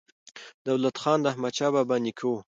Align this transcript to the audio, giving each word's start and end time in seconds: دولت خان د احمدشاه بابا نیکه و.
دولت 0.67 0.95
خان 1.01 1.17
د 1.21 1.25
احمدشاه 1.31 1.71
بابا 1.75 1.95
نیکه 2.05 2.25
و. 2.29 2.35